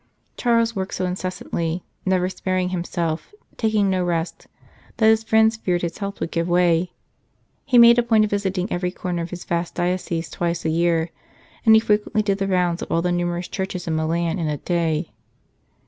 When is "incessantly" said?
1.05-1.83